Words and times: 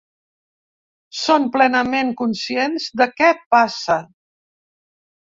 Som 1.23 1.43
plenament 1.55 2.09
conscients 2.21 2.87
de 3.03 3.07
què 3.21 3.29
passa. 3.57 3.99